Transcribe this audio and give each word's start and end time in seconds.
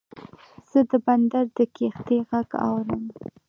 زه 0.69 0.79
د 0.89 0.91
بندر 1.05 1.45
د 1.57 1.59
کښتۍ 1.75 2.19
غږ 2.29 2.49
اورم. 2.65 3.03